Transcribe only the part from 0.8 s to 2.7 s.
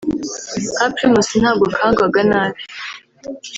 primus ntabwo kangwaga nabi